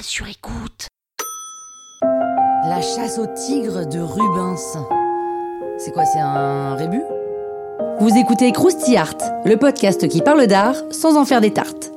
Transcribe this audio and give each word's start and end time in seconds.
Sur 0.00 0.26
écoute. 0.26 0.88
La 2.64 2.80
chasse 2.80 3.18
au 3.18 3.26
tigre 3.26 3.86
de 3.86 4.00
Rubens. 4.00 4.78
C'est 5.78 5.92
quoi, 5.92 6.04
c'est 6.04 6.18
un 6.18 6.74
rébut 6.74 7.02
Vous 8.00 8.16
écoutez 8.16 8.52
Krusty 8.52 8.96
Art, 8.96 9.16
le 9.44 9.56
podcast 9.56 10.08
qui 10.08 10.22
parle 10.22 10.46
d'art 10.46 10.76
sans 10.90 11.16
en 11.16 11.24
faire 11.24 11.40
des 11.40 11.52
tartes. 11.52 11.92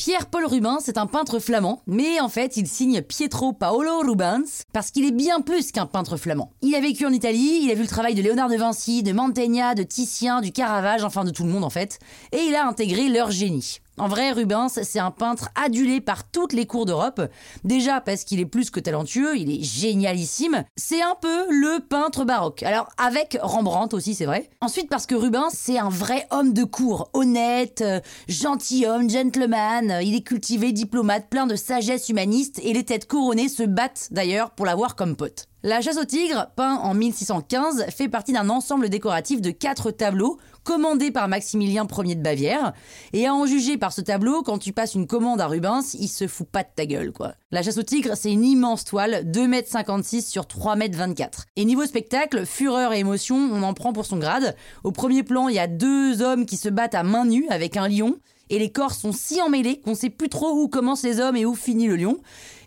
Pierre-Paul 0.00 0.46
Rubens 0.46 0.88
est 0.88 0.96
un 0.96 1.06
peintre 1.06 1.40
flamand, 1.40 1.82
mais 1.86 2.20
en 2.20 2.30
fait 2.30 2.56
il 2.56 2.66
signe 2.66 3.02
Pietro 3.02 3.52
Paolo 3.52 3.98
Rubens 3.98 4.64
parce 4.72 4.90
qu'il 4.90 5.04
est 5.04 5.10
bien 5.10 5.42
plus 5.42 5.72
qu'un 5.72 5.84
peintre 5.84 6.16
flamand. 6.16 6.54
Il 6.62 6.74
a 6.74 6.80
vécu 6.80 7.04
en 7.04 7.12
Italie, 7.12 7.60
il 7.64 7.70
a 7.70 7.74
vu 7.74 7.82
le 7.82 7.86
travail 7.86 8.14
de 8.14 8.22
Léonard 8.22 8.48
de 8.48 8.56
Vinci, 8.56 9.02
de 9.02 9.12
Mantegna, 9.12 9.74
de 9.74 9.82
Titien, 9.82 10.40
du 10.40 10.52
Caravage, 10.52 11.04
enfin 11.04 11.24
de 11.24 11.30
tout 11.30 11.44
le 11.44 11.50
monde 11.50 11.64
en 11.64 11.70
fait, 11.70 11.98
et 12.32 12.38
il 12.38 12.54
a 12.54 12.66
intégré 12.66 13.10
leur 13.10 13.30
génie. 13.30 13.80
En 14.00 14.08
vrai, 14.08 14.32
Rubens, 14.32 14.80
c'est 14.82 14.98
un 14.98 15.10
peintre 15.10 15.50
adulé 15.62 16.00
par 16.00 16.24
toutes 16.24 16.54
les 16.54 16.64
cours 16.64 16.86
d'Europe. 16.86 17.20
Déjà 17.64 18.00
parce 18.00 18.24
qu'il 18.24 18.40
est 18.40 18.46
plus 18.46 18.70
que 18.70 18.80
talentueux, 18.80 19.36
il 19.36 19.50
est 19.50 19.62
génialissime. 19.62 20.64
C'est 20.74 21.02
un 21.02 21.14
peu 21.20 21.44
le 21.50 21.80
peintre 21.80 22.24
baroque. 22.24 22.62
Alors, 22.62 22.88
avec 22.96 23.36
Rembrandt 23.42 23.94
aussi, 23.94 24.14
c'est 24.14 24.24
vrai. 24.24 24.48
Ensuite, 24.62 24.88
parce 24.88 25.04
que 25.04 25.14
Rubens, 25.14 25.50
c'est 25.52 25.78
un 25.78 25.90
vrai 25.90 26.26
homme 26.30 26.54
de 26.54 26.64
cour. 26.64 27.10
Honnête, 27.12 27.82
euh, 27.82 28.00
gentilhomme, 28.26 29.10
gentleman. 29.10 29.98
Il 30.02 30.14
est 30.14 30.26
cultivé, 30.26 30.72
diplomate, 30.72 31.28
plein 31.28 31.46
de 31.46 31.54
sagesse 31.54 32.08
humaniste. 32.08 32.58
Et 32.62 32.72
les 32.72 32.84
têtes 32.84 33.06
couronnées 33.06 33.50
se 33.50 33.64
battent 33.64 34.08
d'ailleurs 34.12 34.52
pour 34.52 34.64
l'avoir 34.64 34.96
comme 34.96 35.14
pote. 35.14 35.44
La 35.62 35.82
chasse 35.82 35.98
au 35.98 36.06
tigre, 36.06 36.46
peint 36.56 36.76
en 36.76 36.94
1615, 36.94 37.84
fait 37.90 38.08
partie 38.08 38.32
d'un 38.32 38.48
ensemble 38.48 38.88
décoratif 38.88 39.42
de 39.42 39.50
quatre 39.50 39.90
tableaux 39.90 40.38
commandés 40.64 41.10
par 41.10 41.28
Maximilien 41.28 41.86
Ier 41.86 42.14
de 42.14 42.22
Bavière. 42.22 42.72
Et 43.12 43.26
à 43.26 43.34
en 43.34 43.44
juger 43.44 43.76
par 43.76 43.92
ce 43.92 44.00
tableau, 44.00 44.42
quand 44.42 44.56
tu 44.56 44.72
passes 44.72 44.94
une 44.94 45.06
commande 45.06 45.38
à 45.38 45.46
Rubens, 45.46 45.92
il 45.92 46.08
se 46.08 46.26
fout 46.26 46.48
pas 46.48 46.62
de 46.62 46.70
ta 46.74 46.86
gueule, 46.86 47.12
quoi. 47.12 47.34
La 47.50 47.62
chasse 47.62 47.76
au 47.76 47.82
tigre, 47.82 48.16
c'est 48.16 48.32
une 48.32 48.46
immense 48.46 48.86
toile, 48.86 49.26
2,56 49.30 50.16
m 50.16 50.22
sur 50.22 50.44
3,24 50.44 51.20
m. 51.20 51.30
Et 51.56 51.66
niveau 51.66 51.84
spectacle, 51.84 52.46
fureur 52.46 52.94
et 52.94 53.00
émotion, 53.00 53.36
on 53.36 53.62
en 53.62 53.74
prend 53.74 53.92
pour 53.92 54.06
son 54.06 54.16
grade. 54.16 54.56
Au 54.82 54.92
premier 54.92 55.24
plan, 55.24 55.48
il 55.48 55.56
y 55.56 55.58
a 55.58 55.66
deux 55.66 56.22
hommes 56.22 56.46
qui 56.46 56.56
se 56.56 56.70
battent 56.70 56.94
à 56.94 57.02
main 57.02 57.26
nue 57.26 57.46
avec 57.50 57.76
un 57.76 57.86
lion 57.86 58.16
et 58.50 58.58
les 58.58 58.70
corps 58.70 58.92
sont 58.92 59.12
si 59.12 59.40
emmêlés 59.40 59.80
qu'on 59.80 59.94
sait 59.94 60.10
plus 60.10 60.28
trop 60.28 60.50
où 60.52 60.68
commencent 60.68 61.04
les 61.04 61.20
hommes 61.20 61.36
et 61.36 61.46
où 61.46 61.54
finit 61.54 61.86
le 61.86 61.96
lion. 61.96 62.18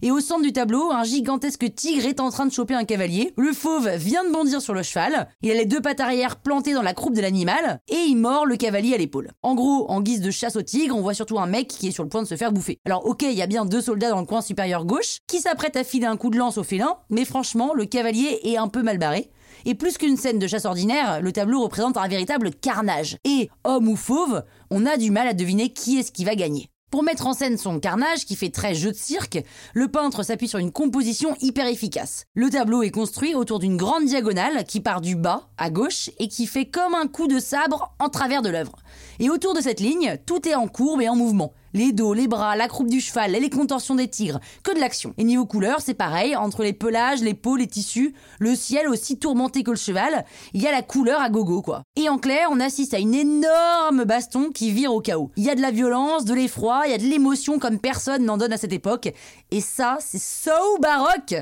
Et 0.01 0.11
au 0.11 0.19
centre 0.19 0.41
du 0.41 0.51
tableau, 0.51 0.91
un 0.91 1.03
gigantesque 1.03 1.73
tigre 1.75 2.05
est 2.05 2.19
en 2.19 2.29
train 2.29 2.45
de 2.45 2.51
choper 2.51 2.73
un 2.73 2.83
cavalier. 2.83 3.33
Le 3.37 3.53
fauve 3.53 3.89
vient 3.95 4.25
de 4.25 4.31
bondir 4.31 4.61
sur 4.61 4.73
le 4.73 4.83
cheval. 4.83 5.29
Il 5.41 5.51
a 5.51 5.53
les 5.53 5.65
deux 5.65 5.79
pattes 5.79 6.01
arrière 6.01 6.37
plantées 6.37 6.73
dans 6.73 6.81
la 6.81 6.93
croupe 6.93 7.15
de 7.15 7.21
l'animal 7.21 7.79
et 7.87 8.05
il 8.07 8.15
mord 8.15 8.45
le 8.45 8.57
cavalier 8.57 8.95
à 8.95 8.97
l'épaule. 8.97 9.31
En 9.43 9.55
gros, 9.55 9.89
en 9.89 10.01
guise 10.01 10.21
de 10.21 10.31
chasse 10.31 10.55
au 10.55 10.61
tigre, 10.61 10.97
on 10.97 11.01
voit 11.01 11.13
surtout 11.13 11.39
un 11.39 11.47
mec 11.47 11.67
qui 11.67 11.87
est 11.87 11.91
sur 11.91 12.03
le 12.03 12.09
point 12.09 12.21
de 12.21 12.27
se 12.27 12.35
faire 12.35 12.51
bouffer. 12.51 12.79
Alors 12.85 13.05
ok, 13.05 13.21
il 13.21 13.33
y 13.33 13.41
a 13.41 13.47
bien 13.47 13.65
deux 13.65 13.81
soldats 13.81 14.09
dans 14.09 14.19
le 14.19 14.25
coin 14.25 14.41
supérieur 14.41 14.85
gauche 14.85 15.19
qui 15.27 15.39
s'apprêtent 15.39 15.77
à 15.77 15.83
filer 15.83 16.07
un 16.07 16.17
coup 16.17 16.29
de 16.29 16.38
lance 16.38 16.57
au 16.57 16.63
félin, 16.63 16.97
mais 17.09 17.25
franchement, 17.25 17.73
le 17.73 17.85
cavalier 17.85 18.39
est 18.43 18.57
un 18.57 18.67
peu 18.67 18.83
mal 18.83 18.97
barré. 18.97 19.31
Et 19.66 19.75
plus 19.75 19.97
qu'une 19.97 20.18
scène 20.18 20.40
de 20.40 20.47
chasse 20.47 20.66
ordinaire, 20.66 21.22
le 21.22 21.31
tableau 21.31 21.62
représente 21.62 21.97
un 21.97 22.08
véritable 22.08 22.52
carnage. 22.52 23.18
Et, 23.24 23.50
homme 23.64 23.88
ou 23.88 23.96
fauve, 23.96 24.44
on 24.69 24.86
a 24.86 24.97
du 24.97 25.12
mal 25.12 25.28
à 25.28 25.34
deviner 25.34 25.72
qui 25.72 25.97
est-ce 25.97 26.12
qui 26.12 26.25
va 26.25 26.36
gagner. 26.36 26.69
Pour 26.94 27.02
mettre 27.02 27.25
en 27.25 27.34
scène 27.34 27.58
son 27.58 27.80
carnage, 27.80 28.25
qui 28.25 28.36
fait 28.36 28.52
très 28.52 28.75
jeu 28.75 28.91
de 28.91 28.96
cirque, 28.96 29.40
le 29.74 29.88
peintre 29.88 30.22
s'appuie 30.22 30.47
sur 30.47 30.59
une 30.59 30.72
composition 30.72 31.36
hyper 31.41 31.66
efficace. 31.66 32.25
Le 32.36 32.52
tableau 32.52 32.84
est 32.84 32.91
construit 32.91 33.34
autour 33.34 33.58
d'une 33.58 33.78
grande 33.78 34.06
diagonale 34.06 34.64
qui 34.64 34.80
part 34.80 35.02
du 35.02 35.16
bas, 35.16 35.50
à 35.58 35.72
gauche, 35.72 36.12
et 36.20 36.28
qui 36.28 36.46
fait 36.46 36.68
comme 36.68 36.94
un 36.94 37.08
coup 37.08 37.28
de 37.28 37.40
sabre 37.40 37.96
en 37.97 38.09
travers 38.09 38.44
de 38.44 38.50
l'œuvre. 38.50 38.75
Et 39.20 39.31
autour 39.31 39.56
de 39.56 39.62
cette 39.62 39.80
ligne, 39.80 40.20
tout 40.28 40.47
est 40.47 40.53
en 40.53 40.68
courbe 40.68 41.02
et 41.02 41.09
en 41.09 41.16
mouvement 41.16 41.53
les 41.73 41.91
dos, 41.91 42.13
les 42.13 42.28
bras, 42.28 42.56
la 42.56 42.67
croupe 42.67 42.89
du 42.89 43.01
cheval, 43.01 43.31
les 43.31 43.50
contorsions 43.50 43.95
des 43.95 44.07
tigres, 44.07 44.39
que 44.63 44.73
de 44.73 44.79
l'action. 44.79 45.13
Et 45.17 45.23
niveau 45.23 45.45
couleur, 45.45 45.81
c'est 45.81 45.94
pareil, 45.94 46.35
entre 46.35 46.63
les 46.63 46.73
pelages, 46.73 47.22
les 47.22 47.34
peaux, 47.34 47.56
les 47.56 47.67
tissus, 47.67 48.13
le 48.39 48.56
ciel 48.56 48.88
aussi 48.88 49.17
tourmenté 49.17 49.63
que 49.63 49.72
le 49.72 49.78
cheval, 49.78 50.25
il 50.53 50.61
y 50.61 50.67
a 50.67 50.72
la 50.72 50.81
couleur 50.81 51.22
à 51.22 51.29
gogo 51.29 51.61
quoi. 51.61 51.84
Et 51.95 52.09
en 52.09 52.17
clair, 52.17 52.50
on 52.51 52.59
assiste 52.59 52.94
à 52.94 53.00
une 53.00 53.13
énorme 53.13 54.03
baston 54.06 54.50
qui 54.51 54.72
vire 54.72 54.94
au 54.94 55.01
chaos. 55.01 55.31
Il 55.35 55.44
y 55.44 55.50
a 55.50 55.56
de 55.56 55.61
la 55.61 55.72
violence, 55.72 56.25
de 56.25 56.34
l'effroi, 56.34 56.84
il 56.85 56.91
y 56.91 56.95
a 56.95 56.97
de 56.97 57.03
l'émotion 57.03 57.59
comme 57.59 57.79
personne 57.79 58.25
n'en 58.25 58.38
donne 58.38 58.53
à 58.53 58.57
cette 58.57 58.73
époque. 58.73 59.11
Et 59.51 59.61
ça, 59.61 59.97
c'est 60.00 60.22
so 60.22 60.51
baroque 60.79 61.35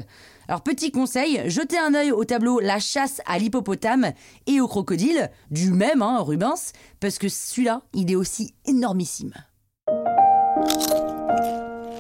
alors 0.48 0.64
petit 0.64 0.92
conseil, 0.92 1.50
jetez 1.50 1.78
un 1.78 1.94
œil 1.94 2.12
au 2.12 2.26
tableau 2.26 2.60
La 2.60 2.78
chasse 2.78 3.22
à 3.26 3.38
l'hippopotame 3.40 4.12
et 4.48 4.60
au 4.60 4.68
crocodile, 4.68 5.32
du 5.50 5.72
même 5.72 6.02
hein, 6.02 6.20
Rubens, 6.20 6.74
parce 7.00 7.20
que 7.20 7.30
celui-là, 7.30 7.84
il 7.94 8.12
est 8.12 8.16
aussi 8.16 8.54
énormissime. 8.66 9.34